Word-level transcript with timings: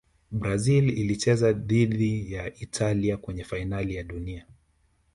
brazil 0.31 0.89
ilicheza 0.89 1.53
dhidi 1.53 2.33
ya 2.33 2.55
italia 2.55 3.17
kwenye 3.17 3.43
fainali 3.43 3.95
ya 3.95 4.03
dunia 4.03 4.47